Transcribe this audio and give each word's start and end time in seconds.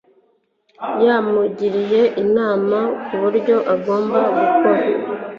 yamugiriye 1.05 2.01
inama 2.23 2.77
kubyo 3.05 3.57
agomba 3.73 4.19
gukora 4.37 4.81